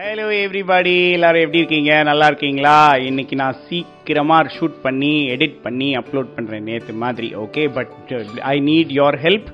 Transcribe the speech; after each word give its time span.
Hello 0.00 0.26
everybody 0.42 0.92
எல்லாரும் 1.14 1.44
எப்படி 1.44 1.60
இருக்கீங்க? 1.60 1.92
நல்லா 2.08 2.26
இருக்கீங்களா? 2.30 2.74
இன்னைக்கு 3.06 3.34
நான் 3.40 3.56
சீக்கிரமாக 3.68 4.52
ஷூட் 4.56 4.76
பண்ணி 4.84 5.10
எடிட் 5.34 5.56
பண்ணி 5.64 5.88
அப்லோட் 6.00 6.28
பண்ணுறேன் 6.36 6.66
நேற்று 6.68 6.92
மாதிரி 7.02 7.28
okay 7.44 7.62
but 7.76 8.12
I 8.52 8.54
need 8.68 8.92
your 8.98 9.18
help 9.24 9.48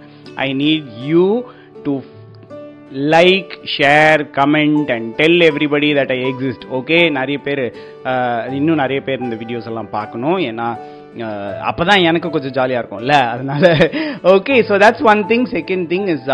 I 0.45 0.49
need 0.61 0.91
you 1.11 1.25
to 1.87 1.95
like 3.15 3.55
share 3.77 4.23
comment 4.39 4.93
and 4.97 5.09
tell 5.21 5.41
everybody 5.49 5.91
that 6.01 6.13
I 6.17 6.21
exist 6.31 6.67
okay 6.81 6.99
நிறைய 7.19 7.39
பேர் 7.47 7.65
uh, 8.13 8.41
இன்னும் 8.59 8.83
நிறைய 8.85 9.01
பேர் 9.09 9.25
இந்த 9.29 9.39
வீடியோஸ் 9.43 9.71
எல்லாம் 9.73 9.91
பார்க்கணும். 9.99 10.39
ஏன்னா 10.51 10.69
அப்போ 11.69 11.83
தான் 11.89 12.05
எனக்கு 12.09 12.29
கொஞ்சம் 12.35 12.55
ஜாலியாக 12.57 12.81
இருக்கும்ல 12.83 13.17
அதனால 13.33 13.65
okay 14.33 14.55
so 14.69 14.77
that's 14.83 15.05
one 15.11 15.21
thing 15.33 15.47
second 15.55 15.85
thing 15.93 16.09
is 16.15 16.29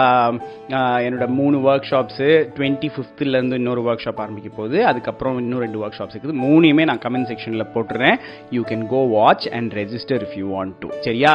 என்னோட 1.06 1.26
மூணு 1.38 1.56
ஒர்க் 1.70 1.88
ஷாப்ஸு 1.90 2.28
டுவெண்ட்டி 2.56 2.88
ஃபிஃப்த்துலேருந்து 2.94 3.58
இன்னொரு 3.60 3.82
ஒர்க் 3.88 4.04
ஷாப் 4.04 4.22
ஆரம்பிக்க 4.24 4.50
போகுது. 4.58 4.78
அதுக்கப்புறம் 4.90 5.40
இன்னும் 5.42 5.62
ரெண்டு 5.64 5.80
ஒர்க் 5.82 5.98
ஷாப்ஸ் 5.98 6.14
இருக்குது. 6.16 6.36
மூணையுமே 6.44 6.84
நான் 6.90 7.02
கமெண்ட் 7.04 7.28
செக்ஷனில் 7.30 7.70
போட்டுறேன். 7.74 8.16
You 8.56 8.62
can 8.70 8.84
go 8.94 9.00
watch 9.16 9.46
and 9.58 9.74
register 9.80 10.24
if 10.26 10.36
you 10.40 10.46
want 10.56 10.76
to 10.84 10.90
சரியா? 11.06 11.32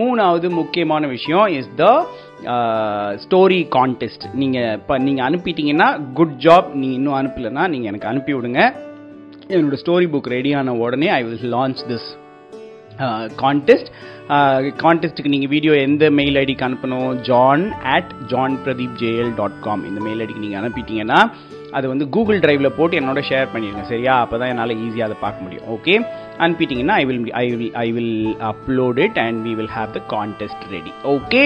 மூணாவது 0.00 0.50
முக்கியமான 0.60 1.06
விஷயம் 1.16 1.46
இஸ் 1.58 1.70
த 1.82 1.86
ஸ்டோரி 3.24 3.60
கான்டெஸ்ட் 3.76 4.24
நீங்கள் 4.42 4.68
இப்போ 4.80 4.96
நீங்கள் 5.06 5.26
அனுப்பிட்டீங்கன்னா 5.28 5.88
குட் 6.18 6.36
ஜாப் 6.46 6.68
நீங்கள் 6.80 6.98
இன்னும் 7.00 7.18
அனுப்பலைன்னா 7.20 7.66
நீங்கள் 7.74 7.90
எனக்கு 7.92 8.10
அனுப்பி 8.12 8.34
விடுங்க 8.36 8.60
என்னோட 9.54 9.78
ஸ்டோரி 9.84 10.08
புக் 10.14 10.32
ரெடியான 10.36 10.74
உடனே 10.84 11.08
I 11.18 11.20
will 11.28 11.54
launch 11.56 11.82
this 11.92 12.08
contest 13.42 13.88
கான்டெஸ்ட்டுக்கு 14.82 15.32
நீங்கள் 15.34 15.52
வீடியோ 15.54 15.72
எந்த 15.86 16.04
மெயில் 16.18 16.38
ஐடிக்கு 16.42 16.66
அனுப்பணும் 16.68 17.12
John 17.28 17.64
at 17.94 18.12
John 18.32 18.56
Pradeep 18.64 18.98
JL 19.02 19.32
dot 19.40 19.56
com 19.66 19.82
இந்த 19.90 20.00
மெயில் 20.06 20.22
ஐடிக்கு 20.24 20.44
நீங்கள் 20.44 20.60
அனுப்பிட்டீங்கன்னா 20.62 21.20
அது 21.78 21.86
வந்து 21.92 22.04
கூகுள் 22.14 22.40
டிரைவில் 22.44 22.76
போட்டு 22.76 22.98
என்னோட 23.00 23.20
ஷேர் 23.28 23.50
பண்ணிடுங்க. 23.52 23.82
சரியா? 23.90 24.14
அப்போ 24.22 24.36
தான் 24.40 24.50
என்னால் 24.52 24.72
ஈஸியாக 24.84 25.08
அதை 25.08 25.16
பார்க்க 25.24 25.44
முடியும். 25.44 25.66
Okay 25.74 25.94
அனுப்பிட்டீங்கன்னா 26.44 26.94
I 27.00 27.04
will 27.08 27.20
I 27.42 27.44
will 27.50 27.74
I 27.84 27.88
will 27.96 28.14
upload 28.52 28.98
it 29.04 29.18
and 29.24 29.40
we 29.48 29.52
will 29.58 29.74
have 29.76 29.90
the 29.98 30.00
contest 30.14 30.64
ready 30.74 30.92
okay 31.14 31.42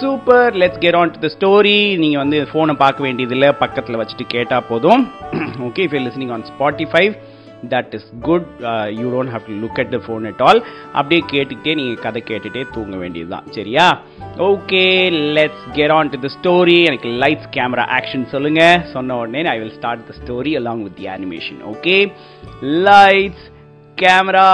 super 0.00 0.56
let's 0.62 0.82
get 0.84 0.98
on 1.00 1.12
to 1.14 1.20
the 1.24 1.30
story 1.36 1.76
நீங்கள் 2.02 2.22
வந்து 2.22 2.38
ஃபோனை 2.50 2.76
பார்க்க 2.84 3.06
வேண்டியதில்லை. 3.06 3.50
பக்கத்தில் 3.62 4.00
வச்சுட்டு 4.00 4.26
கேட்டால் 4.36 4.66
போதும். 4.70 5.02
Okay 5.68 5.84
if 5.86 5.96
you 5.98 6.02
listening 6.08 6.32
on 6.36 6.46
Spotify 6.52 7.04
that 7.74 7.94
is 7.98 8.08
good 8.28 8.48
you 9.00 9.06
don't 9.14 9.32
have 9.34 9.44
to 9.48 9.56
look 9.62 9.80
at 9.82 9.92
the 9.94 10.00
phone 10.06 10.26
at 10.30 10.42
all 10.48 10.60
அப்படியே 10.92 11.22
கேட்டுக்கிட்டே 11.32 11.74
நீங்கள் 11.80 12.02
கதை 12.06 12.22
கேட்டுகிட்டே 12.30 12.64
தூங்க 12.76 12.96
வேண்டியது 12.96 13.30
தான் 13.34 13.46
சரியா? 13.58 13.86
Okay 14.50 14.84
let's 15.38 15.66
get 15.78 15.94
on 15.98 16.12
to 16.14 16.20
the 16.26 16.30
story 16.38 16.78
எனக்கு 16.90 17.10
லைட்ஸ் 17.22 17.52
கேமரா 17.58 17.86
ஆக்ஷன் 17.98 18.26
சொல்லுங்கள் 18.34 18.82
சொன்ன 18.94 19.16
உடனே 19.22 19.48
I 19.54 19.58
will 19.60 19.76
start 19.78 20.08
the 20.10 20.16
story 20.22 20.52
along 20.62 20.84
with 20.88 20.98
the 21.02 21.08
animation 21.16 21.62
okay 21.74 21.96
lights 22.88 23.46
camera 23.98 24.50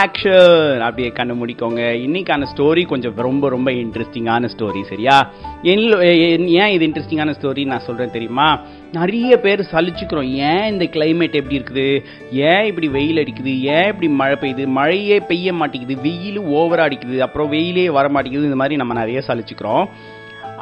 action 0.00 0.80
அப்படியே 0.86 1.08
கண்ணு 1.16 1.34
முடிக்கோங்க. 1.40 1.80
இன்னைக்கான 2.06 2.46
ஸ்டோரி 2.52 2.82
கொஞ்சம் 2.86 3.16
ரொம்ப 3.26 3.44
ரொம்ப 3.48 3.70
இன்ட்ரெஸ்டிங்கான 3.80 4.50
ஸ்டோரி 4.54 4.82
சரியா? 4.90 5.16
ஏன் 5.64 6.74
இது 6.74 6.86
இன்ட்ரெஸ்டிங்கான 6.88 7.34
ஸ்டோரி 7.38 7.62
நான் 7.72 7.86
சொல்கிறேன் 7.86 8.14
தெரியுமா? 8.16 8.46
நிறைய 8.98 9.36
பேர் 9.44 9.60
சலிச்சுக்கிறோம். 9.72 10.28
ஏன் 10.50 10.68
இந்த 10.72 10.84
கிளைமேட் 10.94 11.38
எப்படி 11.40 11.58
இருக்குது? 11.58 11.88
ஏன் 12.50 12.64
இப்படி 12.70 12.88
வெயில் 12.96 13.20
அடிக்குது? 13.22 13.52
ஏன் 13.74 13.88
இப்படி 13.92 14.08
மழை 14.20 14.36
பெய்யுது? 14.42 14.64
மழையே 14.78 15.18
பெய்ய 15.32 15.52
மாட்டேங்குது. 15.52 15.96
வெயில் 16.06 16.40
ஓவராக 16.40 16.88
அடிக்குது. 16.88 17.18
அப்புறம் 17.26 17.52
வெயிலே 17.56 17.90
வர 17.98 18.08
மாட்டேங்குது. 18.08 18.48
இந்த 18.50 18.60
மாதிரி 18.62 18.80
நம்ம 18.82 18.94
நிறைய 19.02 19.20
சலிச்சுக்கிறோம். 19.28 19.84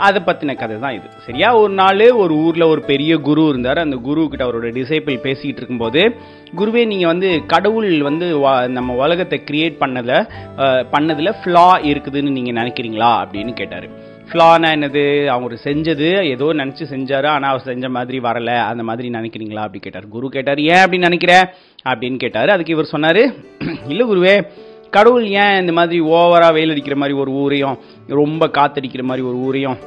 அதை 0.07 0.19
பற்றின 0.27 0.55
கதை 0.59 0.75
தான் 0.83 0.97
இது. 0.97 1.09
சரியா? 1.27 1.49
ஒரு 1.61 1.73
நாள் 1.79 2.03
ஒரு 2.23 2.35
ஊரில் 2.45 2.71
ஒரு 2.73 2.83
பெரிய 2.91 3.13
குரு 3.29 3.45
இருந்தார். 3.53 3.79
அந்த 3.85 3.97
குரு 4.09 4.27
கிட்ட 4.29 4.45
அவரோட 4.47 4.69
டிசைபிள் 4.77 5.25
பேசிக்கிட்டு 5.27 5.61
இருக்கும்போது 5.63 6.03
குருவே 6.59 6.83
நீங்கள் 6.93 7.13
வந்து 7.13 7.31
கடவுள் 7.55 7.91
வந்து 8.09 8.27
நம்ம 8.77 8.95
உலகத்தை 9.05 9.39
கிரியேட் 9.51 9.81
பண்ணதில் 9.81 10.29
பண்ணதில் 10.95 11.39
ஃப்ளா 11.41 11.67
இருக்குதுன்னு 11.91 12.37
நீங்கள் 12.37 12.59
நினைக்கிறீங்களா? 12.61 13.11
அப்படின்னு 13.23 13.55
கேட்டார். 13.63 13.89
ஃப்ளானா 14.31 14.69
என்னது 14.77 15.03
அவர் 15.35 15.53
செஞ்சது 15.67 16.09
ஏதோ 16.33 16.47
நினச்சி 16.61 16.85
செஞ்சாரு 16.95 17.29
ஆனால் 17.35 17.51
அவர் 17.53 17.67
செஞ்ச 17.69 17.89
மாதிரி 17.97 18.19
வரலை 18.27 18.57
அந்த 18.71 18.83
மாதிரி 18.89 19.09
நினைக்கிறீங்களா 19.11 19.63
அப்படி 19.67 19.81
கேட்டார். 19.85 20.09
குரு 20.15 20.29
கேட்டார் 20.29 20.61
ஏன் 20.73 20.83
அப்படின்னு 20.85 21.09
நினைக்கிற? 21.11 21.35
அப்படின்னு 21.91 22.19
கேட்டார். 22.25 22.51
அதுக்கு 22.55 22.75
இவர் 22.77 22.93
சொன்னார் 22.95 23.23
இல்லை 23.93 24.07
குருவே 24.11 24.35
கடவுள் 24.97 25.25
ஏன் 25.43 25.61
இந்த 25.61 25.73
மாதிரி 25.79 26.01
ஓவராக 26.17 26.55
வெயில் 26.57 26.73
அடிக்கிற 26.75 26.97
மாதிரி 26.97 27.17
ஒரு 27.23 27.31
ஊரையும் 27.43 27.79
ரொம்ப 28.21 28.47
காத்தடிக்கிற 28.59 29.03
மாதிரி 29.03 29.25
ஒரு 29.31 29.39
ஊரையும் 29.47 29.79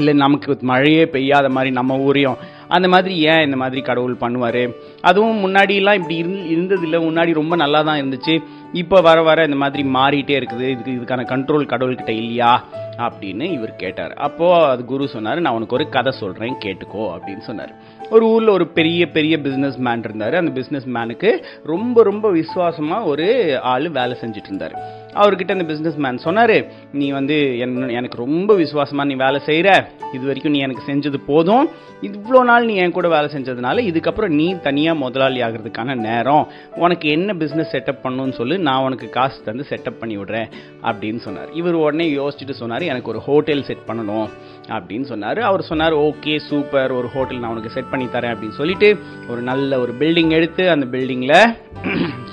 இல்லை 0.00 0.12
நமக்கு 0.14 0.56
மழையே 0.70 1.02
பெய்யாத 1.14 1.46
மாதிரி 1.56 1.70
நம்ம 1.78 1.96
ஊரையும் 2.08 2.38
அந்த 2.74 2.86
மாதிரி 2.88 3.14
ஏன் 3.32 3.44
இந்த 3.46 3.56
மாதிரி 3.62 3.80
கடவுள் 3.82 4.14
பண்ணுவார்? 4.20 4.62
அதுவும் 5.00 5.42
முன்னாடிலாம் 5.44 5.98
இப்படி 5.98 6.16
இருந் 6.22 6.46
இருந்ததில்லை 6.54 6.98
முன்னாடி 7.08 7.32
ரொம்ப 7.40 7.56
நல்லா 7.56 7.82
தான் 7.88 8.00
இருந்துச்சு. 8.02 8.34
இப்போ 8.72 9.00
வர 9.00 9.22
வர 9.22 9.44
இந்த 9.48 9.58
மாதிரி 9.64 9.82
மாறிட்டே 9.96 10.36
இருக்குது. 10.40 10.66
இதுக்கு 10.74 10.96
இதுக்கான 10.98 11.26
கண்ட்ரோல் 11.32 11.70
கடவுள்கிட்ட 11.72 12.14
இல்லையா? 12.22 12.52
அப்படின்னு 12.98 13.42
இவர் 13.42 13.76
கேட்டார். 13.76 14.14
அப்போது 14.14 14.64
அது 14.64 14.84
குரு 14.84 15.08
சொன்னார் 15.08 15.40
நான் 15.40 15.54
உனக்கு 15.54 15.74
ஒரு 15.74 15.88
கதை 15.88 16.12
சொல்கிறேன் 16.12 16.54
கேட்டுக்கோ 16.64 17.04
அப்படின்னு 17.14 17.40
சொன்னார். 17.40 17.72
ஒரு 18.10 18.26
ஊரில் 18.26 18.48
ஒரு 18.48 18.66
பெரிய 18.66 19.10
பெரிய 19.10 19.38
பிஸ்னஸ் 19.38 19.76
மேன் 19.76 19.98
இருந்தார். 19.98 20.34
அந்த 20.34 20.60
பிஸ்னஸ் 20.60 20.88
மேனுக்கு 20.94 21.44
ரொம்ப 21.64 22.02
ரொம்ப 22.02 22.30
விசுவாசமாக 22.30 23.04
ஒரு 23.04 23.58
ஆள் 23.62 23.88
வேலை 23.88 24.16
செஞ்சுட்டு 24.20 24.44
இருந்தார். 24.44 25.00
அவர்கிட்ட 25.14 25.58
அந்த 25.58 25.64
பிஸ்னஸ் 25.64 25.96
மேன் 25.96 26.18
சொன்னார் 26.18 26.56
நீ 26.92 27.10
வந்து 27.10 27.58
என்ன 27.58 27.86
எனக்கு 27.86 28.16
ரொம்ப 28.16 28.54
விசுவாசமாக 28.54 29.08
நீ 29.08 29.14
வேலை 29.14 29.40
செய்கிற 29.40 29.90
இது 30.12 30.24
வரைக்கும் 30.24 30.52
நீ 30.52 30.58
எனக்கு 30.58 30.92
செஞ்சது 30.92 31.14
போதும். 31.26 31.68
இவ்வளோ 32.02 32.44
நாள் 32.44 32.64
நீ 32.64 32.74
என் 32.74 32.90
கூட 32.90 33.08
வேலை 33.08 33.28
செஞ்சதுனால 33.34 33.78
இதுக்கப்புறம் 33.90 34.28
நீ 34.28 34.54
தனியாக 34.62 34.98
முதலாளி 34.98 35.40
ஆகிறதுக்கான 35.42 35.94
நேரம். 35.94 36.48
உனக்கு 36.76 37.08
என்ன 37.08 37.32
பிஸ்னஸ் 37.32 37.72
செட்டப் 37.72 38.02
பண்ணணும்னு 38.02 38.32
சொல்லி 38.32 38.56
நான் 38.58 38.82
உனக்கு 38.82 39.08
காசு 39.08 39.42
தந்து 39.42 39.64
செட்டப் 39.68 39.98
பண்ணி 39.98 40.16
விடுறேன். 40.18 40.50
அப்படின்னு 40.82 41.18
சொன்னார். 41.18 41.52
இவர் 41.52 41.74
உடனே 41.74 42.06
யோசிச்சுட்டு 42.16 42.50
சொன்னார் 42.50 42.82
எனக்கு 42.82 43.10
ஒரு 43.10 43.20
ஹோட்டல் 43.20 43.64
செட் 43.64 43.84
பண்ணணும். 43.86 44.28
அப்படின்னு 44.68 45.04
சொன்னார். 45.04 45.38
அவர் 45.38 45.62
சொன்னார் 45.62 45.94
ஓகே 45.94 46.38
சூப்பர். 46.38 46.92
ஒரு 46.92 47.08
ஹோட்டல் 47.08 47.38
நான் 47.38 47.50
உனக்கு 47.50 47.70
செட் 47.70 47.90
பண்ணி 47.90 48.06
தரேன். 48.06 48.34
அப்படின்னு 48.34 48.56
சொல்லிட்டு 48.56 48.98
ஒரு 49.28 49.40
நல்ல 49.40 49.78
ஒரு 49.78 49.94
பில்டிங் 49.98 50.30
எடுத்து 50.30 50.70
அந்த 50.70 50.86
பில்டிங்கில் 50.86 51.56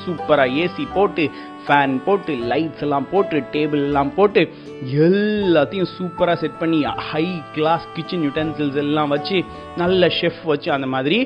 சூப்பராக 0.06 0.50
ஏசி 0.64 0.88
போட்டு 0.94 1.30
ஃபேன் 1.70 1.96
போட்டு 2.06 2.34
லைட்ஸ் 2.52 2.84
எல்லாம் 2.88 3.08
போட்டு 3.12 3.44
டேபிள் 3.54 3.82
எல்லாம் 3.90 4.14
போட்டு 4.14 4.42
எல்லாத்தையும் 5.08 5.90
சூப்பராக 5.96 6.38
செட் 6.44 6.60
பண்ணி 6.60 6.78
ஹை 7.10 7.26
கிளாஸ் 7.54 7.86
கிச்சன் 7.94 8.24
யூட்டன்சில்ஸ் 8.28 8.78
எல்லாம் 8.84 9.10
வச்சு 9.16 9.38
நல்ல 9.76 10.08
ஷெஃப் 10.20 10.42
வச்சு 10.44 10.72
அந்த 10.72 10.88
மாதிரி 10.88 11.18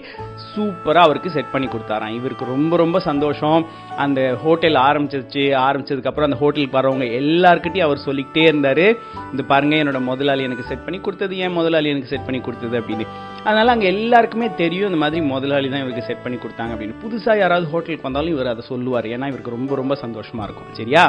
சூப்பராக 0.51 1.05
அவருக்கு 1.07 1.29
செட் 1.35 1.51
பண்ணி 1.51 1.67
கொடுத்தாராம். 1.67 2.15
இவருக்கு 2.19 2.45
ரொம்ப 2.45 2.77
ரொம்ப 2.77 2.99
சந்தோஷம். 2.99 3.59
அந்த 3.97 4.19
ஹோட்டல் 4.43 4.77
ஆரம்பிச்சிருச்சு. 4.87 5.43
ஆரம்பிச்சதுக்கப்புறம் 5.67 6.29
அந்த 6.29 6.39
ஹோட்டலுக்கு 6.41 6.79
வரவங்க 6.79 7.05
எல்லாருக்கிட்டையும் 7.21 7.87
அவர் 7.87 8.05
சொல்லிக்கிட்டே 8.07 8.43
இருந்தார். 8.51 8.85
இந்த 9.31 9.43
பாருங்க 9.51 9.75
என்னோட 9.83 10.01
முதலாளி 10.11 10.43
எனக்கு 10.43 10.69
செட் 10.71 10.85
பண்ணி 10.85 10.99
கொடுத்தது. 10.99 11.37
ஏன் 11.37 11.57
முதலாளி 11.59 11.89
எனக்கு 11.89 12.11
செட் 12.13 12.25
பண்ணி 12.25 12.41
கொடுத்தது 12.41 12.77
அப்படின்னு. 12.81 13.07
அதனால் 13.43 13.67
அங்கே 13.67 13.87
எல்லாருக்குமே 13.93 14.47
தெரியும் 14.55 14.89
இந்த 14.89 14.99
மாதிரி 15.03 15.25
முதலாளி 15.25 15.69
தான் 15.69 15.83
இவருக்கு 15.85 16.07
செட் 16.09 16.23
பண்ணி 16.25 16.37
கொடுத்தாங்க 16.37 16.73
அப்படின்னு. 16.73 16.99
புதுசாக 17.05 17.37
யாராவது 17.43 17.71
ஹோட்டலுக்கு 17.73 18.07
வந்தாலும் 18.09 18.33
இவர் 18.35 18.51
அதை 18.53 18.65
சொல்லுவார். 18.71 19.05
ஏன்னா 19.05 19.27
இவருக்கு 19.33 19.55
ரொம்ப 19.57 19.75
ரொம்ப 19.75 19.95
சந்தோஷம். 19.95 20.32
சந்தோஷமாக 20.33 20.47
இருக்கும் 20.47 20.77
சரியா? 20.79 21.03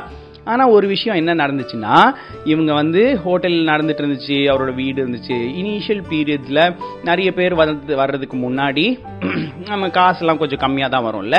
ஆனால் 0.53 0.73
ஒரு 0.77 0.87
விஷயம் 0.95 1.19
என்ன 1.21 1.33
நடந்துச்சுன்னா 1.43 1.95
இவங்க 2.45 2.73
வந்து 2.73 3.03
ஹோட்டல் 3.25 3.57
நடந்துட்டு 3.71 4.03
இருந்துச்சு 4.03 4.37
அவரோட 4.53 4.73
வீடு 4.81 4.99
இருந்துச்சு. 5.05 5.37
இனிஷியல் 5.61 6.03
பீரியட்ஸில் 6.11 6.63
நிறைய 7.09 7.29
பேர் 7.39 7.55
வந்து 7.63 7.97
வர்றதுக்கு 8.03 8.39
முன்னாடி 8.47 8.85
நம்ம 9.71 9.89
காசுலாம் 9.99 10.43
கொஞ்சம் 10.43 10.63
கம்மியாக 10.65 10.95
தான் 10.95 11.07
வரும்ல? 11.09 11.39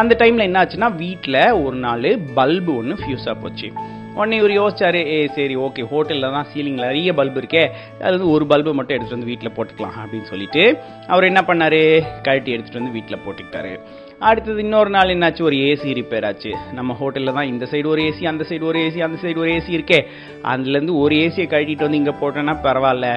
அந்த 0.00 0.12
டைமில் 0.20 0.46
என்ன 0.48 0.58
ஆச்சுன்னா 0.62 0.88
வீட்டில் 1.04 1.40
ஒரு 1.64 1.76
நாள் 1.86 2.10
பல்பு 2.38 2.72
ஒன்று 2.80 3.00
ஃபியூஸாக 3.00 3.36
போச்சு. 3.42 3.68
உடனே 4.14 4.36
இவர் 4.40 4.52
யோசிச்சாரு 4.58 5.00
ஏ 5.14 5.18
சரி 5.36 5.54
ஓகே 5.66 5.82
ஹோட்டலில் 5.90 6.34
தான் 6.36 6.48
சீலிங்கில் 6.52 6.88
நிறைய 6.88 7.10
பல்பு 7.18 7.38
இருக்கே. 7.42 7.64
அது 8.04 8.12
வந்து 8.16 8.30
ஒரு 8.34 8.44
பல்பு 8.52 8.70
மட்டும் 8.78 8.96
எடுத்துகிட்டு 8.96 9.18
வந்து 9.18 9.32
வீட்டில் 9.32 9.56
போட்டுக்கலாம் 9.56 9.98
அப்படின்னு 10.02 10.30
சொல்லிட்டு 10.32 10.62
அவர் 11.12 11.28
என்ன 11.30 11.42
பண்ணார்? 11.50 11.82
கழட்டி 12.26 12.54
எடுத்துகிட்டு 12.54 12.82
வந்து 12.82 12.96
வீட்டில் 12.96 13.22
போட்டுக்கிட்டாரு. 13.26 13.72
அடுத்தது 14.28 14.58
இன்னொரு 14.64 14.90
நாள் 14.94 15.10
என்னாச்சு? 15.12 15.42
ஒரு 15.48 15.56
ஏசி 15.68 15.90
ரிப்பேர் 15.98 16.24
ஆச்சு 16.28 16.50
நம்ம 16.78 16.96
ஹோட்டலில் 17.00 17.36
தான் 17.36 17.50
இந்த 17.50 17.64
சைடு 17.70 17.86
ஒரு 17.92 18.00
ஏசி 18.08 18.24
அந்த 18.30 18.44
சைடு 18.48 18.64
ஒரு 18.70 18.78
ஏசி 18.86 18.98
அந்த 19.06 19.18
சைடு 19.22 19.38
ஒரு 19.42 19.50
ஏசி 19.50 19.70
இருக்கே. 19.76 20.00
அதுலேருந்து 20.52 20.94
ஒரு 21.02 21.14
ஏசியை 21.24 21.46
கழட்டிட்டு 21.52 21.86
வந்து 21.86 22.00
இங்கே 22.00 22.14
போட்டேன்னா 22.22 22.54
பரவாயில்ல 22.66 23.08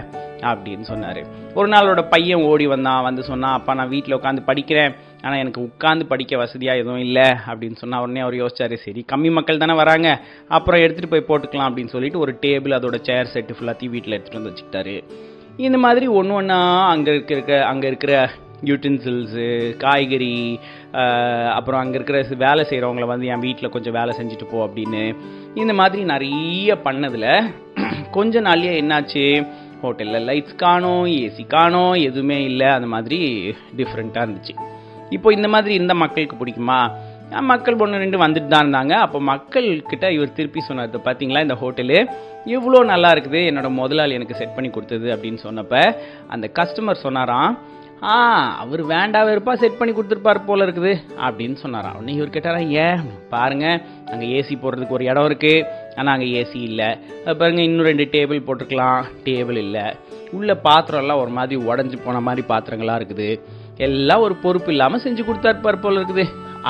அப்படின்னு 0.52 0.86
சொன்னார். 0.92 1.20
ஒரு 1.60 1.68
நாளோட 1.74 2.02
பையன் 2.14 2.46
ஓடி 2.52 2.66
வந்தான். 2.74 3.04
வந்து 3.08 3.24
சொன்னான் 3.24 3.58
அப்பா 3.58 3.74
நான் 3.80 3.92
வீட்டில் 3.96 4.18
உட்காந்து 4.20 4.44
படிக்கிறேன். 4.50 4.94
ஆனால் 5.24 5.42
எனக்கு 5.44 5.62
உட்காந்து 5.68 6.06
படிக்க 6.14 6.38
வசதியாக 6.44 6.82
எதுவும் 6.84 7.04
இல்லை. 7.08 7.28
அப்படின்னு 7.50 7.80
சொன்னால் 7.82 8.04
உடனே 8.06 8.24
அவர் 8.26 8.40
யோசிச்சாரு. 8.44 8.78
சரி 8.86 9.04
கம்மி 9.12 9.32
மக்கள் 9.32 9.62
தானே 9.64 9.76
வராங்க. 9.82 10.10
அப்புறம் 10.58 10.84
எடுத்துகிட்டு 10.86 11.14
போய் 11.16 11.30
போட்டுக்கலாம். 11.32 11.70
அப்படின்னு 11.70 11.96
சொல்லிட்டு 11.96 12.20
ஒரு 12.20 12.34
டேபிள் 12.46 12.78
அதோட 12.80 13.00
சேர் 13.10 13.34
செட்டு 13.34 13.58
ஃபுல்லாத்தையும் 13.58 13.96
வீட்டில் 13.98 14.18
எடுத்துகிட்டு 14.18 14.42
வந்து 14.42 14.54
வச்சுக்கிட்டாரு. 14.54 14.96
இந்த 15.68 15.78
மாதிரி 15.88 16.08
ஒன்று 16.22 16.34
ஒன்றா 16.34 16.62
அங்கே 16.94 17.14
இருக்க 17.16 17.60
அங்கே 17.72 17.88
இருக்கிற 17.88 18.14
யூட்டன்சில்ஸு 18.70 19.46
காய்கறி 19.78 20.36
அப்புறம் 21.58 21.82
அங்கே 21.82 21.98
இருக்கிற 22.00 22.20
வேலை 22.46 22.64
செய்கிறவங்கள 22.70 23.06
வந்து 23.12 23.30
என் 23.34 23.44
வீட்டில் 23.46 23.74
கொஞ்சம் 23.76 23.96
வேலை 24.00 24.14
செஞ்சுட்டு 24.20 24.48
போ 24.52 24.60
அப்படின்னு. 24.68 25.04
இந்த 25.62 25.74
மாதிரி 25.80 26.04
நிறைய 26.14 26.76
பண்ணதில் 26.88 27.30
கொஞ்ச 28.18 28.42
நாள்லேயே 28.48 28.74
என்னாச்சு? 28.82 29.26
ஹோட்டலில் 29.84 30.28
லைட்ஸ் 30.30 30.56
காணும் 30.66 31.06
ஏசி 31.22 31.44
காணும் 31.56 31.96
எதுவுமே 32.10 32.38
இல்லை. 32.50 32.68
அந்த 32.78 32.90
மாதிரி 32.96 33.20
டிஃப்ரெண்ட்டாக 33.80 34.26
இருந்துச்சு. 34.26 34.56
இப்போ 35.10 35.32
இந்த 35.38 35.48
மாதிரி 35.56 35.74
இந்த 35.82 35.94
மக்களுக்கு 36.04 36.38
பிடிக்குமா? 36.42 36.80
மக்கள் 37.52 37.80
ஒன்று 37.84 38.02
ரெண்டு 38.04 38.18
வந்துட்டு 38.24 38.50
தான் 38.54 38.64
இருந்தாங்க. 38.64 38.94
அப்போ 39.06 39.20
மக்கள்கிட்ட 39.32 40.06
இவர் 40.16 40.38
திருப்பி 40.38 40.62
சொன்னார் 40.68 40.98
பார்த்தீங்களா 41.08 41.46
இந்த 41.48 41.56
ஹோட்டலு? 41.62 41.98
இவ்வளோ 42.56 42.80
நல்லா 42.94 43.10
இருக்குது. 43.14 43.42
என்னோட 43.50 43.70
முதலாளி 43.82 44.14
எனக்கு 44.20 44.40
செட் 44.40 44.56
பண்ணி 44.56 44.70
கொடுத்தது. 44.70 45.08
அப்படின்னு 45.16 45.40
சொன்னப்ப 45.48 45.76
அந்த 46.36 46.46
கஸ்டமர் 46.60 47.04
சொன்னாராம் 47.06 47.52
ஆ 48.12 48.14
அவர் 48.62 48.82
வேண்டாம் 48.92 49.30
இருப்பா 49.34 49.54
செட் 49.60 49.78
பண்ணி 49.80 49.92
கொடுத்துருப்பாரு 49.94 50.40
போல 50.48 50.66
இருக்குது 50.66 50.92
அப்படின்னு 51.26 51.58
சொன்னாராம் 51.62 51.98
உடனே 51.98 52.16
இவர் 52.18 52.34
கேட்டாரா 52.36 52.62
ஏன் 52.86 53.04
பாருங்க 53.34 53.66
அங்கே 54.12 54.26
ஏசி 54.38 54.54
போடுறதுக்கு 54.64 54.98
ஒரு 54.98 55.06
இடம் 55.12 55.28
இருக்கு. 55.30 55.54
ஆனால் 55.98 56.14
அங்கே 56.16 56.28
ஏசி 56.40 56.60
இல்லை. 56.70 56.90
பாருங்கள் 57.42 57.68
இன்னும் 57.68 57.88
ரெண்டு 57.90 58.06
டேபிள் 58.16 58.46
போட்டிருக்கலாம். 58.48 59.06
டேபிள் 59.28 59.60
இல்லை. 59.66 59.86
உள்ள 60.38 60.54
பாத்திரம்லாம் 60.68 61.22
ஒரு 61.24 61.32
மாதிரி 61.38 61.56
உடஞ்சி 61.70 62.00
போன 62.06 62.22
மாதிரி 62.28 62.44
பாத்திரங்களா 62.52 62.98
இருக்குது. 63.00 63.30
எல்லாம் 63.88 64.26
ஒரு 64.26 64.38
பொறுப்பு 64.44 64.72
இல்லாமல் 64.76 65.04
செஞ்சு 65.06 65.24
கொடுத்தாருப்பார் 65.30 65.84
போல 65.86 66.02
இருக்குது 66.02 66.26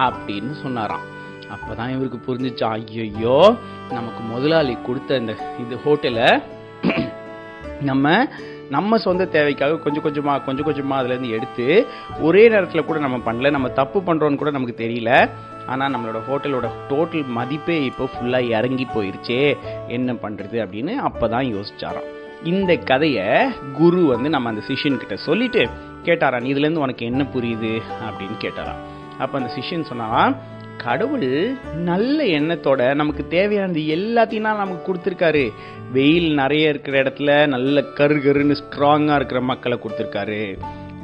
அப்படின்னு 0.05 0.53
சொன்னாராம். 0.63 1.05
அப்போ 1.55 1.71
தான் 1.79 1.93
இவருக்கு 1.95 2.19
புரிஞ்சிச்சா 2.27 2.69
ஐயோ 2.77 3.37
நமக்கு 3.97 4.21
முதலாளி 4.33 4.75
கொடுத்த 4.87 5.17
இந்த 5.23 5.33
இது 5.63 5.75
ஹோட்டலை 5.85 6.29
நம்ம 7.89 8.11
நம்ம 8.69 8.97
சொந்த 8.97 9.25
தேவைக்காக 9.25 9.75
கொஞ்சம் 9.75 10.03
கொஞ்சமாக 10.03 10.43
கொஞ்சம் 10.43 10.65
கொஞ்சமாக 10.65 11.07
அதுலேருந்து 11.07 11.29
எடுத்து 11.29 11.85
ஒரே 12.19 12.49
நேரத்தில் 12.49 12.85
கூட 12.85 12.99
நம்ம 12.99 13.17
பண்ணல. 13.17 13.49
நம்ம 13.49 13.69
தப்பு 13.69 13.99
பண்ணுறோன்னு 13.99 14.35
கூட 14.35 14.51
நமக்கு 14.51 14.87
தெரியல. 14.87 15.29
ஆனால் 15.67 15.93
நம்மளோட 15.95 16.19
ஹோட்டலோட 16.29 16.69
டோட்டல் 16.89 17.25
மதிப்பே 17.25 17.83
இப்போ 17.83 18.09
ஃபுல்லாக 18.13 18.47
இறங்கி 18.47 18.87
போயிருச்சே. 18.95 19.57
என்ன 19.87 20.13
பண்ணுறது 20.13 20.57
அப்படின்னு 20.65 20.95
அப்போ 20.95 21.27
தான் 21.27 21.45
யோசிச்சாராம். 21.45 22.09
இந்த 22.43 22.75
கதையை 22.75 23.51
குரு 23.73 24.05
வந்து 24.05 24.29
நம்ம 24.29 24.49
அந்த 24.49 24.61
சிஷியன்கிட்ட 24.67 25.13
சொல்லிட்டு 25.13 25.69
கேட்டாரான் 26.03 26.49
இதுலேருந்து 26.51 26.83
உனக்கு 26.85 27.05
என்ன 27.05 27.25
புரியுது? 27.33 27.81
அப்படின்னு 28.07 28.37
கேட்டாராம். 28.39 28.81
அப்போ 29.19 29.39
அந்த 29.39 29.53
சிஷியன் 29.53 29.89
சொன்னாலாம் 29.91 30.35
கடவுள் 30.81 31.31
நல்ல 31.89 32.17
எண்ணத்தோட 32.37 32.81
நமக்கு 33.01 33.23
தேவையானது 33.33 33.81
எல்லாத்தையும் 33.95 34.47
தான் 34.47 34.61
நமக்கு 34.61 34.83
கொடுத்துருக்காரு. 34.87 35.43
வெயில் 35.95 36.29
நிறைய 36.41 36.71
இருக்கிற 36.73 36.95
இடத்துல 37.03 37.31
நல்ல 37.55 37.83
கரு 37.99 38.17
கருன்னு 38.25 38.55
ஸ்ட்ராங்காக 38.61 39.17
இருக்கிற 39.19 39.41
மக்களை 39.51 39.77
கொடுத்துருக்காரு. 39.83 40.39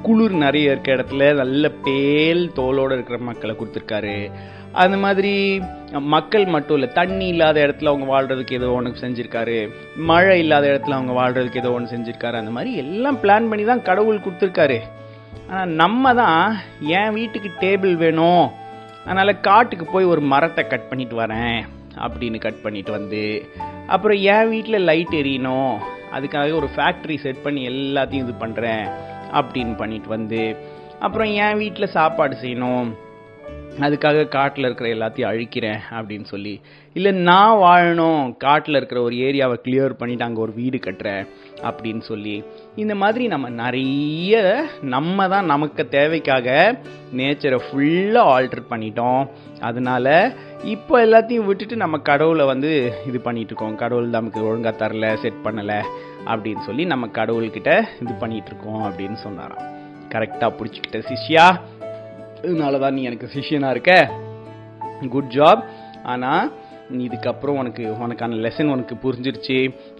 குளிர் 0.05 0.35
நிறைய 0.45 0.73
இருக்கிற 0.73 0.95
இடத்துல 0.97 1.33
நல்ல 1.41 1.71
பேல் 1.85 2.43
தோலோடு 2.59 2.95
இருக்கிற 2.97 3.17
மக்களை 3.29 3.55
கொடுத்துருக்காரு. 3.55 4.15
அந்த 4.83 4.97
மாதிரி 5.03 5.33
மக்கள் 6.13 6.45
மட்டும் 6.55 6.77
இல்லை 6.77 6.89
தண்ணி 6.99 7.27
இல்லாத 7.33 7.59
இடத்துல 7.67 7.91
அவங்க 7.91 8.07
வாழ்கிறதுக்கு 8.13 8.57
ஏதோ 8.59 8.67
ஒன்று 8.77 9.03
செஞ்சுருக்காரு. 9.03 9.57
மழை 10.09 10.37
இல்லாத 10.43 10.65
இடத்துல 10.71 10.97
அவங்க 10.97 11.13
வாழ்கிறதுக்கு 11.19 11.61
ஏதோ 11.63 11.71
ஒன்று 11.77 11.93
செஞ்சுருக்காரு. 11.95 12.35
அந்த 12.41 12.53
மாதிரி 12.57 12.73
எல்லாம் 12.83 13.19
பிளான் 13.23 13.49
பண்ணி 13.51 13.65
தான் 13.71 13.87
கடவுள் 13.89 14.23
கொடுத்துருக்காரு. 14.25 14.79
ஆனால் 15.49 15.73
நம்ம 15.83 16.13
தான் 16.13 16.57
என் 16.99 17.15
வீட்டுக்கு 17.19 17.51
டேபிள் 17.63 17.95
வேணும். 18.05 18.47
அதனால் 19.05 19.41
காட்டுக்கு 19.41 19.85
போய் 19.85 20.05
ஒரு 20.05 20.21
மரத்தை 20.25 20.63
கட் 20.67 20.89
பண்ணிட்டு 20.89 21.15
வரேன் 21.15 21.59
அப்படின்னு 21.97 22.37
கட் 22.37 22.63
பண்ணிட்டு 22.63 22.91
வந்து 22.91 23.23
அப்புறம் 23.87 24.19
என் 24.29 24.49
வீட்டில் 24.49 24.85
லைட் 24.85 25.13
எரியணும் 25.13 25.73
அதுக்காக 26.13 26.53
ஒரு 26.53 26.69
ஃபேக்ட்ரி 26.75 27.15
செட் 27.17 27.43
பண்ணி 27.43 27.61
எல்லாத்தையும் 27.67 28.25
இது 28.25 28.35
பண்ணுறேன் 28.39 28.85
அப்படின்னு 29.33 29.75
பண்ணிட்டு 29.75 30.09
வந்து 30.09 30.41
அப்புறம் 30.99 31.31
என் 31.39 31.57
வீட்டில் 31.57 31.93
சாப்பாடு 31.93 32.35
செய்யணும் 32.41 32.87
அதுக்காக 33.85 34.27
காட்டில் 34.27 34.67
இருக்கிற 34.67 34.89
எல்லாத்தையும் 34.95 35.29
அழிக்கிறேன் 35.29 35.79
அப்படின்னு 35.97 36.23
சொல்லி. 36.23 36.61
இல்லை 36.93 37.11
நான் 37.11 37.59
வாழணும் 37.65 38.37
காட்டில் 38.37 38.75
இருக்கிற 38.75 39.01
ஒரு 39.01 39.15
ஏரியாவை 39.15 39.57
கிளியர் 39.65 39.99
பண்ணிவிட்டு 39.99 40.27
அங்கே 40.27 40.41
ஒரு 40.41 40.53
வீடு 40.53 40.79
கட்டுறேன் 40.85 41.23
அப்படின்னு 41.69 41.99
சொல்லி. 41.99 42.43
இந்த 42.75 42.95
மாதிரி 42.95 43.27
நம்ம 43.27 43.49
நிறைய 43.49 44.41
நம்ம 44.81 45.27
தான் 45.27 45.45
நமக்கு 45.45 45.87
தேவைக்காக 45.87 46.77
நேச்சரை 47.19 47.59
ஃபுல்லாக 47.67 48.33
ஆல்டர் 48.35 48.69
பண்ணிட்டோம். 48.73 49.23
அதனால 49.59 50.35
இப்போ 50.63 51.05
எல்லாத்தையும் 51.05 51.47
விட்டுட்டு 51.49 51.75
நம்ம 51.75 51.97
கடவுளை 52.11 52.45
வந்து 52.45 52.71
இது 53.07 53.21
பண்ணிகிட்ருக்கோம் 53.23 53.47
இருக்கோம். 53.49 53.75
கடவுள் 53.75 54.15
நமக்கு 54.17 54.39
ஒழுங்காக 54.49 54.75
தரல 54.81 55.13
செட் 55.23 55.43
பண்ணலை 55.43 55.79
அப்படின்னு 56.25 56.59
சொல்லி 56.59 56.85
நம்ம 56.85 57.07
கடவுள்கிட்ட 57.19 57.71
இது 58.01 58.13
பண்ணிகிட்ருக்கோம் 58.21 58.47
இருக்கோம் 58.49 58.83
அப்படின்னு 58.89 59.17
சொன்னாராம். 59.25 59.65
கரெக்டாக 60.13 60.51
பிடிச்சிக்கிட்ட 60.59 60.99
சிஷ்யா. 61.09 61.45
அதனால 62.43 62.79
தான் 62.83 62.95
நீ 62.97 63.01
எனக்கு 63.09 63.27
சிஷியனாக 63.35 63.75
இருக்க. 63.75 63.93
குட் 65.15 65.31
ஜாப் 65.37 65.63
ஆனால் 66.13 66.51
இதுக்கப்புறம் 67.05 67.59
உனக்கு 67.61 67.83
உனக்கான 68.03 68.37
லெசன் 68.45 68.73
உனக்கு 68.75 68.95
புரிஞ்சிருச்சு. 69.03 69.57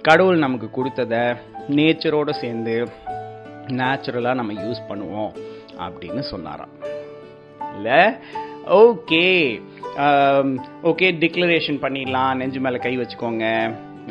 கடவுள் 0.08 0.44
நமக்கு 0.46 0.68
கொடுத்ததை 0.78 1.24
நேச்சரோடு 1.78 2.34
சேர்ந்து 2.44 2.76
நேச்சுரலாக 3.80 4.40
நம்ம 4.40 4.54
யூஸ் 4.66 4.88
பண்ணுவோம் 4.92 5.34
அப்படின்னு 5.86 6.24
சொன்னாராம். 6.32 6.74
இல்லை? 7.76 8.00
ஓகே 8.84 9.26
ஓகே 10.90 11.08
டிக்ளரேஷன் 11.24 11.80
பண்ணிடலாம். 11.84 12.34
நெஞ்சு 12.40 12.60
மேலே 12.66 12.80
கை 12.86 12.94
வச்சுக்கோங்க. 13.02 13.46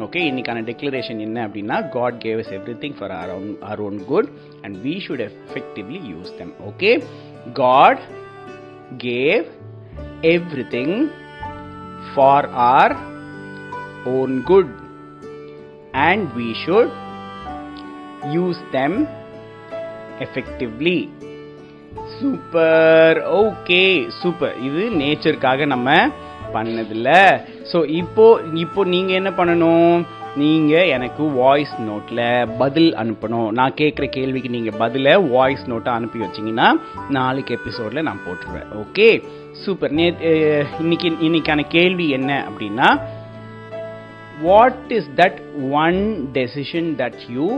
ஓகே 0.05 0.21
இன்னைக்கான 0.31 0.61
டிக்ளரேஷன் 0.69 1.21
என்ன 1.27 1.39
அப்படின்னா 1.47 1.77
God 1.97 2.19
gave 2.25 2.41
is 2.43 2.53
everything 2.83 2.97
for 2.99 3.15
our 3.21 3.31
own 3.37 3.49
our 3.71 3.81
own 3.87 3.99
good 4.11 4.29
and 4.65 4.77
we 4.85 4.95
should 5.07 5.25
effectively 5.29 6.01
use 6.13 6.31
them 6.41 6.53
okay 6.71 6.93
God 7.63 8.03
gave 8.99 9.45
everything 10.25 10.93
for 12.15 12.47
our 12.71 12.91
own 14.07 14.43
good 14.43 14.69
and 15.95 16.35
we 16.35 16.55
should 16.55 16.91
use 18.35 18.61
them 18.73 18.95
effectively 20.21 20.99
super 22.15 23.19
okay 23.41 23.83
super 24.21 24.55
இது 24.59 24.83
நேச்சருக்காக 25.01 25.67
நம்ம 25.67 25.89
பண்ணதில்ல 26.55 27.11
so 27.73 27.79
இப்போ 28.01 28.25
இப்போ 28.55 28.85
நீங்க 28.85 29.13
என்ன 29.13 29.31
பண்ணணும் 29.31 29.95
நீங்கள் 30.41 30.91
எனக்கு 30.97 31.23
வாய்ஸ் 31.39 31.75
நோட்டில் 31.89 32.23
பதில் 32.61 32.91
அனுப்பணும். 33.03 33.49
நான் 33.59 33.77
கேட்குற 33.81 34.07
கேள்விக்கு 34.17 34.51
நீங்கள் 34.57 34.77
பதிலை 34.83 35.13
வாய்ஸ் 35.35 35.65
நோட்டை 35.71 35.93
அனுப்பி 35.99 36.19
வச்சீங்கன்னா 36.25 36.69
நாளைக்கு 37.17 37.57
எபிசோடில் 37.59 38.07
நான் 38.09 38.25
போட்டுருவேன். 38.27 38.69
ஓகே 38.83 39.09
சூப்பர் 39.63 39.95
நே 39.99 40.07
இன்னைக்கு 40.83 41.11
இன்னைக்கான 41.29 41.67
கேள்வி 41.77 42.07
என்ன 42.19 42.31
அப்படின்னா 42.49 42.89
what 44.47 44.93
is 44.99 45.11
that 45.21 45.39
one 45.85 46.01
decision 46.39 46.91
that 47.03 47.21
you 47.37 47.49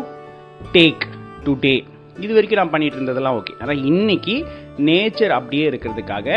take 0.77 1.05
today 1.47 1.77
இது 2.25 2.33
வரைக்கும் 2.37 2.61
நான் 2.61 2.73
பண்ணிட்டு 2.73 2.97
இருந்ததெல்லாம் 2.99 3.37
ஓகே 3.41 3.53
ஆனால் 3.63 3.83
இன்னைக்கு 3.91 4.35
நேச்சர் 4.89 5.33
அப்படியே 5.37 5.67
இருக்கிறதுக்காக 5.71 6.29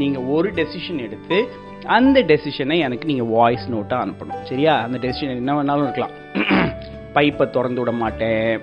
நீங்கள் 0.00 0.26
ஒரு 0.36 0.48
டெசிஷன் 0.58 1.00
எடுத்து 1.06 1.38
அந்த 1.96 2.22
டெசிஷனை 2.22 2.78
எனக்கு 2.78 3.06
நீங்கள் 3.06 3.26
வாய்ஸ் 3.26 3.70
நோட்டாக 3.70 4.04
அனுப்பணும். 4.04 4.42
சரியா? 4.42 4.74
அந்த 4.82 4.98
டெசிஷன் 4.98 5.36
என்ன 5.36 5.52
வேணாலும் 5.52 5.82
இருக்கலாம். 5.82 6.14
பைப்பை 7.14 7.50
திறந்து 7.50 7.80
விட 7.80 7.92
மாட்டேன். 7.92 8.60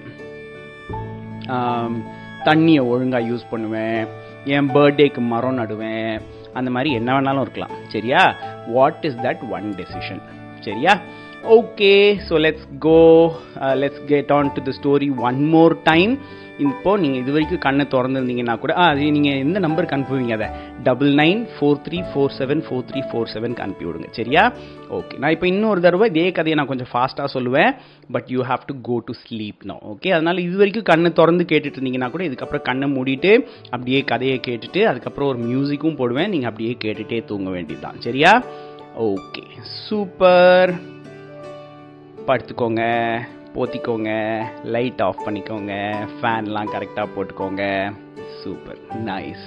தண்ணியை 2.45 2.83
ஒழுங்காக 2.85 3.23
யூஸ் 3.23 3.49
பண்ணுவேன். 3.49 4.07
என் 4.45 4.69
பர்த்டேக்கு 4.69 5.17
மரம் 5.17 5.57
நடுவேன். 5.57 6.21
அந்த 6.53 6.71
மாதிரி 6.71 6.93
என்ன 6.93 7.09
வேணாலும் 7.19 7.41
இருக்கலாம். 7.41 7.75
சரியா? 7.87 8.35
What 8.67 8.97
is 9.01 9.15
that 9.15 9.49
one 9.49 9.75
decision 9.77 10.21
சரியா? 10.59 10.93
Okay 11.53 11.91
so 12.27 12.35
let's 12.41 12.67
go 12.83 12.99
let's 13.81 14.01
get 14.07 14.31
on 14.35 14.49
to 14.53 14.61
the 14.63 14.73
story 14.77 15.07
one 15.25 15.39
more 15.51 15.73
time 15.87 16.13
இப்போ 16.65 16.91
நீங்கள் 16.97 17.21
இது 17.21 17.31
வரைக்கும் 17.33 17.61
கண்ணை 17.65 17.83
திறந்துருந்தீங்கன்னா 17.87 18.53
கூட 18.59 18.73
ஆ 18.75 18.85
அது 18.91 19.07
நீங்கள் 19.15 19.39
எந்த 19.43 19.57
நம்பருக்கு 19.63 19.95
அனுப்புவீங்க 19.95 20.33
அதை? 20.37 20.47
Double 20.85 21.11
nine 21.19 21.41
four 21.53 21.81
three 21.85 21.97
four 22.09 22.31
seven 22.37 22.61
four 22.65 22.85
three 22.89 23.01
four 23.09 23.29
செவனுக்கு 23.33 23.63
அனுப்பி 23.65 23.85
விடுங்க 23.87 24.07
சரியா? 24.17 24.43
ஓகே 24.97 25.17
நான் 25.21 25.33
இப்போ 25.35 25.47
இன்னொரு 25.51 25.83
தடவை 25.85 26.07
இதே 26.13 26.25
கதையை 26.31 26.57
நான் 26.59 26.71
கொஞ்சம் 26.71 26.91
ஃபாஸ்ட்டாக 26.93 27.29
சொல்லுவேன் 27.35 27.71
but 28.09 28.29
you 28.33 28.45
have 28.49 28.65
to 28.67 28.75
go 28.87 28.97
to 29.05 29.15
sleep 29.23 29.65
no 29.65 29.77
okay 29.91 30.11
அதனால் 30.13 30.43
இது 30.45 30.55
வரைக்கும் 30.57 30.87
கண்ணை 30.91 31.11
திறந்து 31.13 31.45
கேட்டுட்டு 31.51 31.79
இருந்தீங்கன்னா 31.79 32.11
கூட 32.11 32.25
இதுக்கப்புறம் 32.29 32.65
கண்ணை 32.69 32.89
மூடிட்டு 32.95 33.33
அப்படியே 33.71 34.01
கதையை 34.05 34.39
கேட்டுட்டு 34.47 34.83
அதுக்கப்புறம் 34.87 35.31
ஒரு 35.33 35.41
மியூசிக்கும் 35.45 35.99
போடுவேன் 35.99 36.31
நீங்கள் 36.31 36.51
அப்படியே 36.51 36.73
கேட்டுகிட்டே 36.79 37.21
தூங்க 37.27 37.49
வேண்டியதுதான் 37.51 37.99
சரியா? 38.01 38.33
ஓகே 39.07 39.45
சூப்பர் 39.81 40.71
படுத்துக்கோங்க 42.27 42.83
போத்திக்கோங்க 43.55 44.11
லைட் 44.63 45.01
ஆஃப் 45.01 45.21
பண்ணிக்கோங்க 45.25 45.73
ஃபேன்லாம் 46.17 46.71
கரெக்டாக 46.73 47.07
போட்டுக்கோங்க. 47.15 47.63
சூப்பர் 48.43 48.79
நைஸ் 49.05 49.45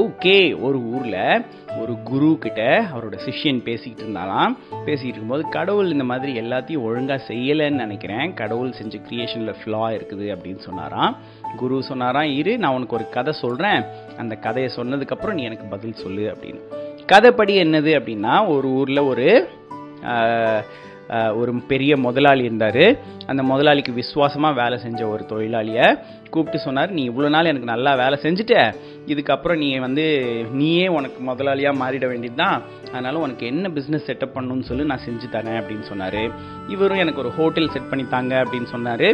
ஓகே 0.00 0.60
ஒரு 0.60 0.78
ஊரில் 0.78 1.44
ஒரு 1.80 1.94
குரு 2.04 2.36
கிட்ட 2.40 2.62
அவரோட 2.92 3.16
சிஷ்யன் 3.24 3.62
பேசிக்கிட்டு 3.62 4.04
இருந்தாலாம் 4.04 4.52
பேசிக்கிட்டு 4.70 5.16
இருக்கும்போது 5.16 5.48
கடவுள் 5.48 5.90
இந்த 5.90 6.04
மாதிரி 6.04 6.40
எல்லாத்தையும் 6.40 6.82
ஒழுங்காக 6.82 7.24
செய்யலைன்னு 7.28 7.82
நினைக்கிறேன். 7.84 8.34
கடவுள் 8.34 8.72
செஞ்ச 8.72 8.98
க்ரியேஷனில் 8.98 9.58
ஃப்ளா 9.60 9.82
இருக்குது 9.96 10.28
அப்படின்னு 10.34 10.58
சொன்னாராம். 10.58 11.16
குரு 11.56 11.82
சொன்னாராம் 11.82 12.30
இரு 12.30 12.58
நான் 12.58 12.74
உனக்கு 12.74 12.96
ஒரு 12.96 13.08
கதை 13.08 13.32
சொல்கிறேன் 13.32 13.82
அந்த 14.18 14.34
கதையை 14.36 14.72
சொன்னதுக்கப்புறம் 14.76 15.32
நீ 15.32 15.42
எனக்கு 15.42 15.64
பதில் 15.64 16.00
சொல்லு 16.04 16.24
அப்படின்னு. 16.34 16.62
கதைப்படி 17.12 17.54
என்னது 17.64 17.92
அப்படின்னா 17.98 18.34
ஒரு 18.48 18.68
ஊரில் 18.68 18.98
ஒரு 18.98 19.28
ஒரு 21.40 21.52
பெரிய 21.70 21.92
முதலாளி 22.06 22.42
இருந்தார். 22.48 22.84
அந்த 23.30 23.42
முதலாளிக்கு 23.52 23.92
விசுவாசமாக 24.00 24.58
வேலை 24.62 24.76
செஞ்ச 24.84 25.00
ஒரு 25.14 25.22
தொழிலாளியை 25.32 25.86
கூப்பிட்டு 26.34 26.58
சொன்னார் 26.64 26.94
நீ 26.96 27.02
இவ்வளோ 27.10 27.28
நாள் 27.34 27.50
எனக்கு 27.50 27.72
நல்லா 27.72 27.90
வேலை 28.00 28.16
செஞ்சுட்ட. 28.22 28.54
இதுக்கப்புறம் 29.12 29.60
நீ 29.62 29.68
வந்து 29.84 30.04
நீயே 30.60 30.86
உனக்கு 30.98 31.18
முதலாளியாக 31.28 31.80
மாறிட 31.82 32.04
வேண்டியது 32.12 32.38
தான் 32.42 32.56
அதனால் 32.92 33.20
உனக்கு 33.24 33.44
என்ன 33.52 33.70
பிஸ்னஸ் 33.76 34.06
செட்டப் 34.08 34.34
பண்ணணும்னு 34.36 34.68
சொல்லி 34.70 34.84
நான் 34.90 35.04
செஞ்சு 35.06 35.28
தரேன் 35.36 35.58
அப்படின்னு 35.60 35.86
சொன்னார். 35.90 36.20
இவரும் 36.74 37.02
எனக்கு 37.04 37.22
ஒரு 37.24 37.32
ஹோட்டல் 37.38 37.70
செட் 37.74 37.90
பண்ணி 37.90 38.04
தாங்க 38.14 38.34
அப்படின்னு 38.44 38.68
சொன்னார். 38.74 39.06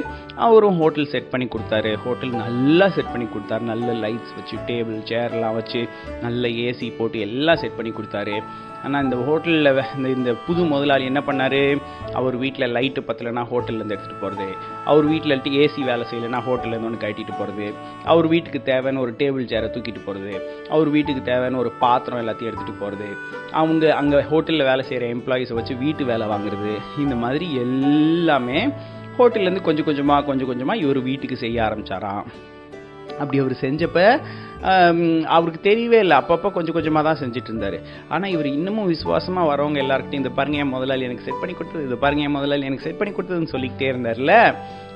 அவரும் 0.47 0.79
ஹோட்டல் 0.83 1.11
செட் 1.15 1.31
பண்ணி 1.35 1.49
கொடுத்தாரு. 1.55 1.93
ஹோட்டல் 2.05 2.35
நல்லா 2.45 2.89
செட் 2.97 3.13
பண்ணி 3.13 3.29
கொடுத்தாரு. 3.35 3.65
நல்ல 3.73 3.93
லைட்ஸ் 4.05 4.35
வச்சு 4.39 4.57
டேபிள் 4.71 4.99
சேர்லாம் 5.13 5.59
வச்சு 5.61 5.83
நல்ல 6.27 6.49
ஏசி 6.67 6.89
போட்டு 6.99 7.21
எல்லாம் 7.29 7.63
செட் 7.65 7.79
பண்ணி 7.79 7.93
கொடுத்தாரு. 7.99 8.37
ஆனால் 8.85 9.05
இந்த 9.05 9.17
ஹோட்டலில் 9.29 9.71
இந்த 9.97 10.09
இந்த 10.09 10.31
புது 10.47 10.65
முதலாளி 10.65 11.05
என்ன 11.05 11.21
பண்ணார்? 11.27 11.63
அவர் 12.13 12.37
வீட்டில் 12.37 12.73
லைட்டு 12.77 13.01
பத்தலைன்னா 13.09 13.43
ஹோட்டல்லேருந்து 13.53 13.95
எடுத்துகிட்டு 13.97 14.21
போகிறது 14.21 14.49
அவர் 14.85 15.05
வீட்டில் 15.05 15.59
ஏசி 15.63 15.81
வேலை 15.85 16.07
செய்யலைன்னா 16.11 16.41
ஹோட்டல்லேருந்து 16.49 16.91
ஒன்று 16.91 17.03
கட்டிட்டு 17.07 17.35
போகிறது 17.39 17.75
அவர் 18.05 18.29
வீட்டுக்கு 18.29 18.63
தேவையான 18.63 19.01
ஒரு 19.01 19.15
டேபிள் 19.19 19.51
சேரை 19.53 19.69
தூக்கிட்டு 19.75 20.05
போகிறது 20.05 20.33
அவர் 20.69 20.89
வீட்டுக்கு 20.89 21.23
தேவையான 21.23 21.59
ஒரு 21.59 21.73
பாத்திரம் 21.85 22.23
எல்லாத்தையும் 22.23 22.51
எடுத்துகிட்டு 22.51 22.81
போகிறது 22.81 23.09
அவங்க 23.51 23.95
அங்கே 23.95 24.17
ஹோட்டலில் 24.17 24.69
வேலை 24.71 24.85
செய்கிற 24.85 25.15
எம்ப்ளாயீஸை 25.15 25.55
வச்சு 25.55 25.77
வீட்டு 25.77 26.05
வேலை 26.05 26.27
வாங்குறது. 26.27 26.73
இந்த 26.99 27.15
மாதிரி 27.15 27.55
எல்லாமே 27.57 28.69
ஹோட்டல்லேருந்து 29.19 29.63
கொஞ்சம் 29.63 29.85
கொஞ்சமாக 29.85 30.25
கொஞ்சம் 30.25 30.47
கொஞ்சமாக 30.47 30.79
இவர் 30.79 31.01
வீட்டுக்கு 31.03 31.37
செய்ய 31.37 31.63
ஆரம்பித்தாராம் 31.63 32.25
அப்படி 33.19 33.39
அவர் 33.39 33.55
செஞ்சப்போ 33.63 34.05
அவருக்கு 35.37 35.61
தெரியவே 35.71 35.99
இல்லை. 36.05 36.17
அப்பப்போ 36.21 36.49
கொஞ்சம் 36.57 36.77
கொஞ்சமாக 36.77 37.05
தான் 37.09 37.21
செஞ்சுட்டு 37.23 37.51
இருந்தார் 37.53 37.79
ஆனால் 38.09 38.31
இவர் 38.31 38.49
இன்னமும் 38.57 38.91
விசுவாசமாக 38.95 39.51
வரவங்க 39.51 39.79
எல்லாருக்கிட்டையும் 39.85 40.25
இந்த 40.25 40.35
பாருங்க 40.39 40.59
என் 40.59 40.75
முதலாளி 40.77 41.07
எனக்கு 41.09 41.27
செட் 41.29 41.41
பண்ணி 41.41 41.55
கொடுத்தது 41.55 41.87
இது 41.87 41.99
பாருங்க 41.99 42.23
என் 42.23 42.37
முதலாளி 42.39 42.69
எனக்கு 42.71 42.87
செட் 42.87 43.01
பண்ணி 43.01 43.15
கொடுத்ததுன்னு 43.15 43.55
சொல்லிக்கிட்டே 43.55 43.89
இருந்தார்ல? 43.93 44.35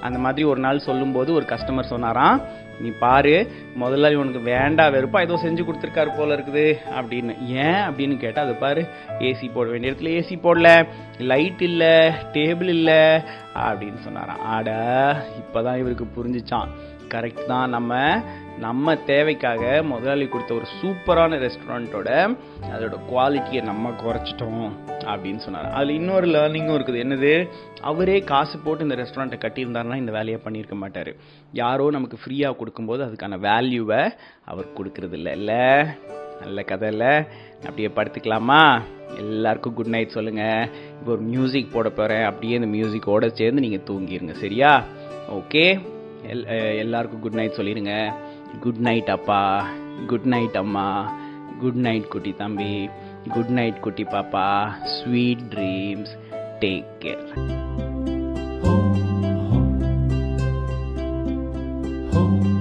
அந்த 0.00 0.18
மாதிரி 0.18 0.44
ஒரு 0.44 0.60
நாள் 0.60 0.86
சொல்லும்போது 0.88 1.30
ஒரு 1.34 1.46
கஸ்டமர் 1.48 1.92
சொன்னாராம் 1.92 2.40
நீ 2.80 2.88
பாரு 2.98 3.34
முதலாளி 3.74 4.14
உனக்கு 4.14 4.40
வேண்டா 4.40 4.84
வெறுப்பா 4.86 5.18
ஏதோ 5.20 5.38
செஞ்சு 5.42 5.62
கொடுத்துருக்காரு 5.66 6.10
போல 6.16 6.36
இருக்குது. 6.36 6.64
அப்படின்னு. 6.98 7.34
ஏன்? 7.64 7.80
அப்படின்னு 7.88 8.16
கேட்டால் 8.16 8.44
அது 8.44 8.54
பாரு 8.54 8.82
ஏசி 9.18 9.52
போட 9.52 9.68
வேண்டிய 9.70 9.92
இடத்துல 9.92 10.12
ஏசி 10.20 10.36
போடல 10.46 10.86
லைட் 11.18 11.62
இல்லை 11.62 11.94
டேபிள் 12.36 12.70
இல்லை 12.78 13.00
அப்படின்னு 13.54 14.00
சொன்னாராம். 14.00 14.42
ஆடா 14.56 14.80
இப்போதான் 15.42 15.78
இவருக்கு 15.78 16.06
புரிஞ்சுச்சான் 16.16 16.70
கரெக்ட் 17.12 17.46
தான். 17.46 17.68
நம்ம 17.70 18.22
நம்ம 18.64 18.94
தேவைக்காக 19.10 19.82
முதலாளி 19.82 20.26
கொடுத்த 20.28 20.54
ஒரு 20.54 20.66
சூப்பரான 20.78 21.38
ரெஸ்டாரண்ட்டோட 21.44 22.08
அதோட 22.74 22.96
குவாலிட்டியை 23.10 23.62
நம்ம 23.70 23.90
குறைச்சிட்டோம் 24.02 24.66
அப்படின்னு 25.12 25.36
சொன்னார். 25.36 25.70
அதில் 25.72 25.96
இன்னொரு 26.00 26.26
லேர்னிங்கும் 26.26 26.76
இருக்குது. 26.78 27.02
என்னது? 27.04 27.48
அவரே 27.90 28.18
காசு 28.32 28.58
போட்டு 28.58 28.86
இந்த 28.86 28.96
ரெஸ்டாரண்ட்டை 29.02 29.38
கட்டியிருந்தாருன்னா 29.44 29.96
இந்த 29.96 30.12
வேலையை 30.12 30.40
பண்ணியிருக்க 30.44 30.76
மாட்டார். 30.82 31.12
யாரோ 31.52 31.90
நமக்கு 31.90 32.18
ஃப்ரீயாக 32.24 32.58
கொடுக்கும்போது 32.60 33.04
அதுக்கான 33.06 33.38
வேல்யூவை 33.48 34.02
அவர் 34.44 34.76
கொடுக்கறது 34.78 35.12
இல்லை? 35.12 35.32
இல்லை 35.32 35.62
நல்ல 36.42 36.62
கதை 36.62 36.88
இல்லை? 36.92 37.12
அப்படியே 37.66 37.90
படுத்துக்கலாமா? 37.96 38.62
எல்லாருக்கும் 39.22 39.74
குட் 39.74 39.92
நைட் 39.94 40.16
சொல்லுங்கள் 40.16 40.68
இப்போ 40.98 41.10
ஒரு 41.12 41.22
மியூசிக் 41.32 41.74
போட 41.74 41.88
போகிறேன் 41.88 42.24
அப்படியே 42.24 42.54
இந்த 42.60 42.70
மியூசிக்கோடு 42.76 43.26
சேர்ந்து 43.40 43.64
நீங்கள் 43.66 43.86
தூங்கிடுங்க 43.90 44.34
சரியா? 44.44 44.72
ஓகே 45.38 45.66
எல் 46.28 46.76
எல்லாருக்கும் 46.76 47.20
குட் 47.20 47.34
நைட் 47.34 47.56
சொல்லிடுங்க 47.56 48.12
குட் 48.60 48.76
நைட் 48.76 49.10
அப்பா. 49.10 49.68
குட் 50.06 50.24
நைட் 50.24 50.56
அம்மா. 50.56 51.12
குட் 51.60 51.80
நைட் 51.86 52.08
குட்டி 52.08 52.32
தம்பி. 52.32 52.88
குட் 53.34 53.48
நைட் 53.48 53.80
குட்டி 53.80 54.04
பாப்பா. 54.04 54.48
Sweet 54.84 55.40
dreams 55.50 56.14
take 56.60 56.84
care 57.00 57.62
Home. 62.14 62.53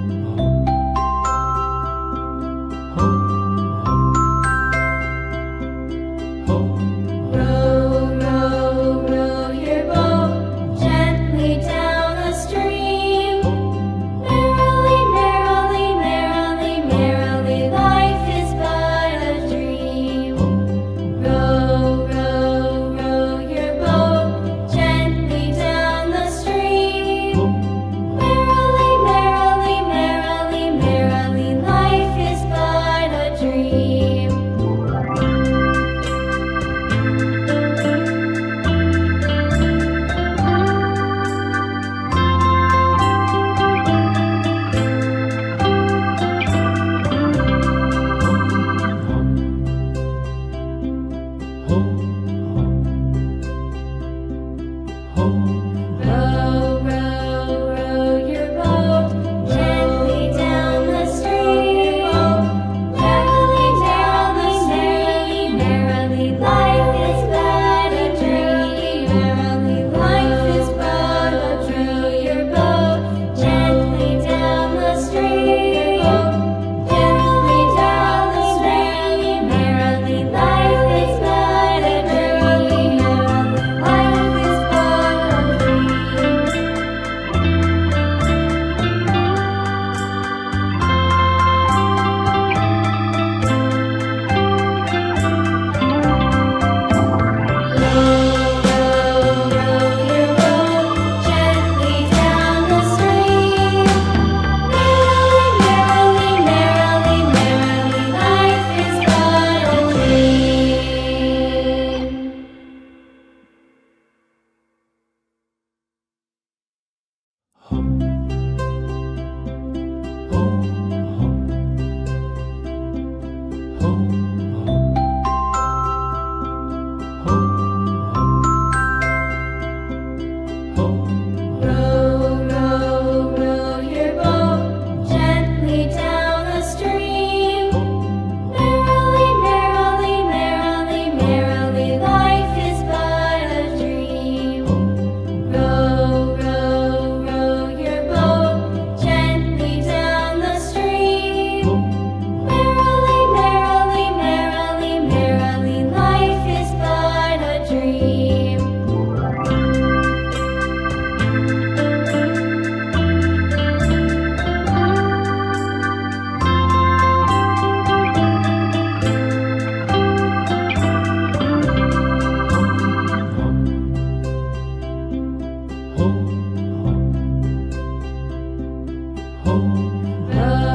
Oh. 179.55 180.72